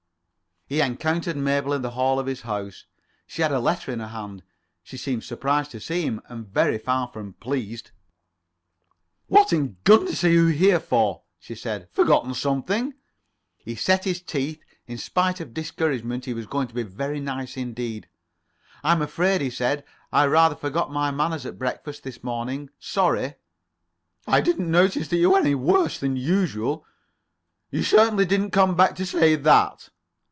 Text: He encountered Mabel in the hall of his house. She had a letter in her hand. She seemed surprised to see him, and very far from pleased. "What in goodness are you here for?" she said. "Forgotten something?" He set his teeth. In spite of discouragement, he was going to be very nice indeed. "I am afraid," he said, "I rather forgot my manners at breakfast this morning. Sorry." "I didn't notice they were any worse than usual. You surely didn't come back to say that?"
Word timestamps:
He 0.67 0.79
encountered 0.79 1.35
Mabel 1.35 1.73
in 1.73 1.81
the 1.81 1.89
hall 1.89 2.17
of 2.17 2.27
his 2.27 2.43
house. 2.43 2.85
She 3.27 3.41
had 3.41 3.51
a 3.51 3.59
letter 3.59 3.91
in 3.91 3.99
her 3.99 4.07
hand. 4.07 4.41
She 4.81 4.95
seemed 4.95 5.25
surprised 5.25 5.69
to 5.71 5.81
see 5.81 6.03
him, 6.03 6.21
and 6.29 6.47
very 6.47 6.77
far 6.77 7.09
from 7.09 7.33
pleased. 7.33 7.91
"What 9.27 9.51
in 9.51 9.73
goodness 9.83 10.23
are 10.23 10.29
you 10.29 10.47
here 10.47 10.79
for?" 10.79 11.23
she 11.37 11.55
said. 11.55 11.89
"Forgotten 11.91 12.33
something?" 12.35 12.93
He 13.57 13.75
set 13.75 14.05
his 14.05 14.21
teeth. 14.21 14.63
In 14.87 14.97
spite 14.97 15.41
of 15.41 15.53
discouragement, 15.53 16.23
he 16.23 16.33
was 16.33 16.45
going 16.45 16.69
to 16.69 16.73
be 16.73 16.83
very 16.83 17.19
nice 17.19 17.57
indeed. 17.57 18.07
"I 18.81 18.93
am 18.93 19.01
afraid," 19.01 19.41
he 19.41 19.49
said, 19.49 19.83
"I 20.13 20.25
rather 20.25 20.55
forgot 20.55 20.89
my 20.89 21.11
manners 21.11 21.45
at 21.45 21.59
breakfast 21.59 22.03
this 22.03 22.23
morning. 22.23 22.69
Sorry." 22.79 23.35
"I 24.25 24.39
didn't 24.39 24.71
notice 24.71 25.09
they 25.09 25.25
were 25.25 25.37
any 25.39 25.53
worse 25.53 25.99
than 25.99 26.15
usual. 26.15 26.85
You 27.71 27.81
surely 27.81 28.23
didn't 28.23 28.51
come 28.51 28.77
back 28.77 28.95
to 28.95 29.05
say 29.05 29.35
that?" 29.35 29.89